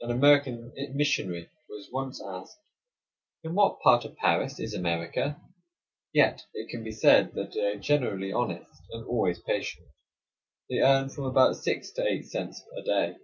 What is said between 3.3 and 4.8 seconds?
"In what part of Paris is